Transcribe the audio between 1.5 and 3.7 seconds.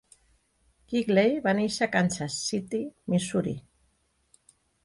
néixer a Kansas City, Missouri.